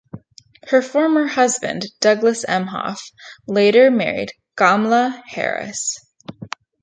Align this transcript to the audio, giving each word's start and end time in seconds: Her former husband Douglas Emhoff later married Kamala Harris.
Her 0.69 0.81
former 0.81 1.27
husband 1.27 1.85
Douglas 1.99 2.43
Emhoff 2.43 2.99
later 3.45 3.91
married 3.91 4.31
Kamala 4.55 5.21
Harris. 5.27 5.95